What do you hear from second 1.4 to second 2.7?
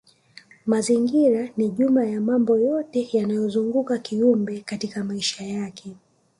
ni jumla ya mambo